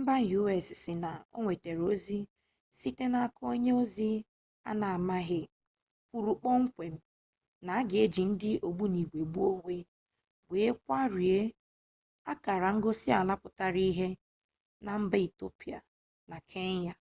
[0.00, 2.20] mba u.s sị na o nwetara ozi
[2.78, 4.10] site n'aka onye ozi
[4.68, 5.40] a na amaghị
[6.08, 6.94] kwuru kpọmkwem
[7.64, 9.76] na a ga eji ndị ogbunigwe gbuo onwe
[10.50, 11.40] were gbarie
[12.32, 14.08] akara ngosi ala pụtara ihe
[14.84, 15.78] na mba etiopia
[16.28, 16.94] na kenya